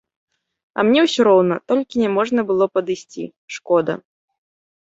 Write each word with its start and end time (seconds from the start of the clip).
А 0.77 0.85
мне 0.87 1.03
ўсё 1.07 1.21
роўна, 1.27 1.55
толькі 1.73 2.01
няможна 2.05 2.47
было 2.49 2.65
падысці— 2.75 3.23
шкода»… 3.59 3.93